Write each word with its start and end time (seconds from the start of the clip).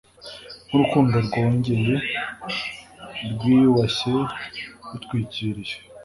nkurukundo 0.67 1.15
rwongeye, 1.27 1.95
rwiyubashye, 3.31 4.13
rutwikiriye 4.89 5.75